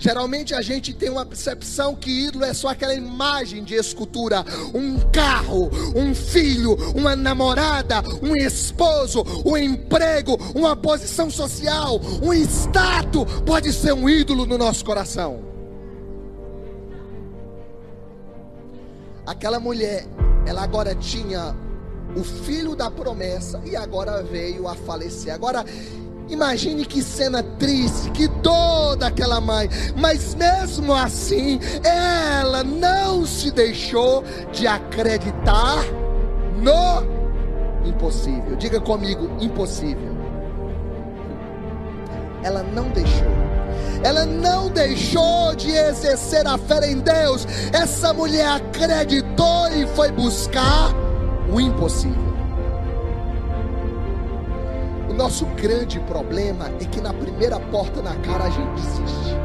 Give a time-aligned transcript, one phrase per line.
[0.00, 4.42] Geralmente a gente tem uma percepção que ídolo é só aquela imagem de escultura,
[4.72, 13.26] um carro, um filho, uma namorada, um esposo, um emprego, uma posição social, um status,
[13.44, 15.44] pode ser um ídolo no nosso coração.
[19.26, 20.06] Aquela mulher,
[20.46, 21.54] ela agora tinha
[22.16, 25.32] o filho da promessa e agora veio a falecer.
[25.32, 25.64] Agora
[26.30, 29.68] Imagine que cena triste, que dor daquela mãe.
[29.96, 35.84] Mas mesmo assim, ela não se deixou de acreditar
[36.56, 38.54] no impossível.
[38.56, 40.16] Diga comigo, impossível.
[42.44, 43.50] Ela não deixou.
[44.04, 47.46] Ela não deixou de exercer a fé em Deus.
[47.72, 50.94] Essa mulher acreditou e foi buscar
[51.52, 52.29] o impossível
[55.20, 59.36] nosso grande problema é que na primeira porta na cara a gente desiste.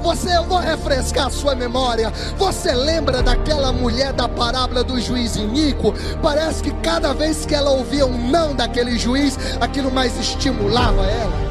[0.00, 2.10] Você, eu vou refrescar a sua memória.
[2.38, 5.92] Você lembra daquela mulher da parábola do juiz iníquo?
[6.22, 11.48] Parece que cada vez que ela ouvia um não daquele juiz, aquilo mais estimulava ela.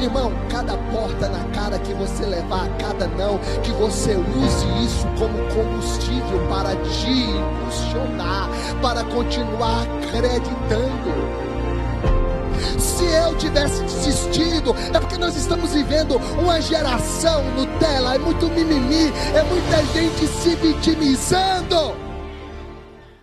[0.00, 5.36] Irmão, cada porta na cara que você levar, cada não, que você use isso como
[5.52, 8.07] combustível para te impulsionar,
[8.80, 11.38] para continuar acreditando.
[12.78, 19.12] Se eu tivesse desistido, é porque nós estamos vivendo uma geração Nutella, é muito mimimi,
[19.34, 22.07] é muita gente se vitimizando.